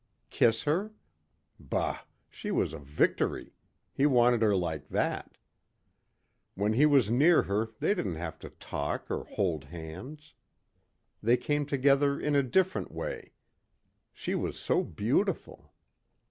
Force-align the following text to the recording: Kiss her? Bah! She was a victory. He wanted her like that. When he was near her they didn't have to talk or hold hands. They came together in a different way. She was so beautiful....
Kiss 0.31 0.63
her? 0.63 0.93
Bah! 1.59 1.99
She 2.27 2.49
was 2.49 2.73
a 2.73 2.79
victory. 2.79 3.53
He 3.93 4.07
wanted 4.07 4.41
her 4.41 4.55
like 4.55 4.87
that. 4.89 5.37
When 6.55 6.73
he 6.73 6.87
was 6.87 7.11
near 7.11 7.43
her 7.43 7.69
they 7.77 7.93
didn't 7.93 8.15
have 8.15 8.39
to 8.39 8.49
talk 8.49 9.11
or 9.11 9.25
hold 9.25 9.65
hands. 9.65 10.33
They 11.21 11.37
came 11.37 11.67
together 11.67 12.19
in 12.19 12.33
a 12.35 12.41
different 12.41 12.91
way. 12.91 13.33
She 14.11 14.33
was 14.33 14.59
so 14.59 14.81
beautiful.... 14.81 15.71